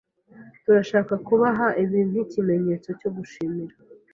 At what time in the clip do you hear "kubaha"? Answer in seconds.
1.27-1.67